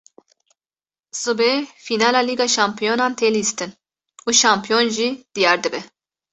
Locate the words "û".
4.27-4.29